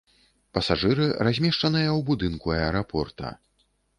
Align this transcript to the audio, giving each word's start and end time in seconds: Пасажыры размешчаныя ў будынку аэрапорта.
Пасажыры 0.57 1.09
размешчаныя 1.27 1.89
ў 1.97 1.99
будынку 2.09 2.47
аэрапорта. 2.57 3.27